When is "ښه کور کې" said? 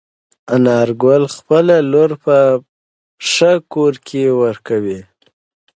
3.31-4.23